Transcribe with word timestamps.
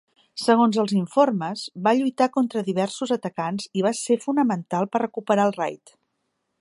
Segons 0.43 0.77
els 0.83 0.93
informes, 0.99 1.65
va 1.87 1.93
lluitar 1.99 2.29
contra 2.37 2.63
diversos 2.69 3.13
atacants 3.17 3.67
i 3.81 3.85
va 3.89 3.93
ser 4.01 4.19
fonamental 4.25 4.91
per 4.97 5.03
recuperar 5.07 5.47
el 5.51 5.55
raid. 5.63 5.95